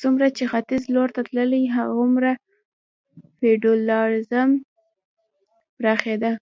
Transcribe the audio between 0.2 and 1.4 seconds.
چې ختیځ لور ته